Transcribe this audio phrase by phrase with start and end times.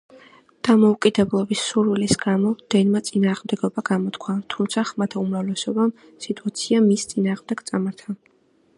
[0.67, 5.95] დამოუკიდებლობის სურვილის გამო, დენმა წინააღმდეგობა გამოთქვა, თუმცა, ხმათა უმრავლესობამ,
[6.27, 8.21] სიტუაცია მის წინააღმდეგ წარმართა.